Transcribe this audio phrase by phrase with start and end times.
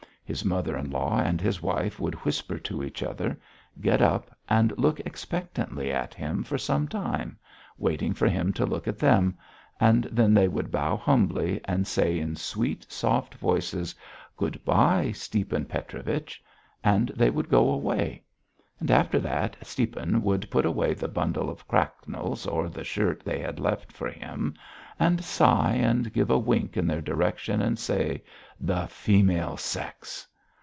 [0.23, 3.37] His mother in law and his wife would whisper to each other,
[3.81, 7.37] get up and look expectantly at him for some time,
[7.77, 9.37] waiting for him to look at them,
[9.77, 13.93] and then they would bow humbly and say in sweet, soft voices:
[14.37, 16.41] "Good bye, Stiepan Petrovich."
[16.81, 18.23] And they would go away.
[18.89, 23.59] After that, Stiepan would put away the bundle of cracknels or the shirt they had
[23.59, 24.55] left for him
[24.99, 28.23] and sigh and give a wink in their direction and say:
[28.59, 30.27] "The female sex!"